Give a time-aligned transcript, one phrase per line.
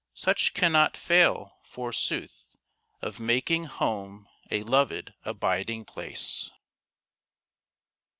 [0.15, 2.55] Such cannot fail, forsooth,
[3.03, 6.49] Of making home a loved abiding place.